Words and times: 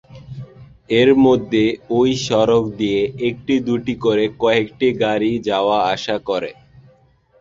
এর 0.91 1.09
মধ্যে 1.25 1.63
ওই 1.97 2.09
সড়ক 2.27 2.63
দিয়ে 2.79 3.01
একটি 3.29 3.53
দুটি 3.67 3.93
করে 4.05 4.23
কয়েকটি 4.41 4.87
গাড়ি 5.01 5.31
যাওয়া-আসা 5.49 6.15
করে। 6.29 6.51